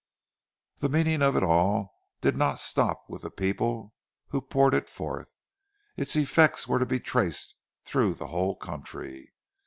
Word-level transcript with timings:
The 0.79 0.89
meaning 0.89 1.21
of 1.21 1.35
it 1.35 1.43
all 1.43 1.93
did 2.21 2.35
not 2.35 2.57
stop 2.59 3.03
with 3.07 3.21
the 3.21 3.29
people 3.29 3.93
who 4.29 4.41
poured 4.41 4.73
it 4.73 4.89
forth; 4.89 5.29
its 5.95 6.15
effects 6.15 6.67
were 6.67 6.79
to 6.79 6.87
be 6.87 6.99
traced 6.99 7.53
through 7.83 8.15
the 8.15 8.29
whole 8.29 8.55
country. 8.55 9.31